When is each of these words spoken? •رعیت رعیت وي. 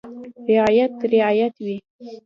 •رعیت 0.49 0.93
رعیت 1.11 1.55
وي. 1.65 1.77